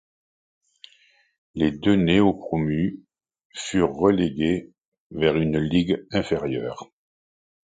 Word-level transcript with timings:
Les 1.53 1.69
deux 1.69 1.93
néo-promus 1.95 3.01
furent 3.53 3.93
relégués 3.93 4.71
vers 5.11 5.35
une 5.35 5.59
ligue 5.59 6.03
inférieure. 6.11 6.89